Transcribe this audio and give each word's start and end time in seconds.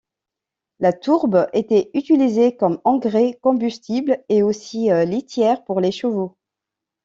La 0.79 0.93
tourbe 0.93 1.47
était 1.53 1.91
utilisée 1.93 2.55
comme 2.57 2.81
engrais, 2.85 3.37
combustible 3.43 4.17
et 4.29 4.41
aussi 4.41 4.89
litière 5.05 5.63
pour 5.63 5.79
les 5.79 5.91
chevaux. 5.91 6.39